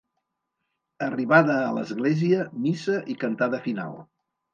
Arribada 1.07 1.57
a 1.65 1.67
l'església, 1.75 2.47
missa 2.65 2.97
i 3.15 3.17
cantada 3.25 3.61
final. 3.67 3.95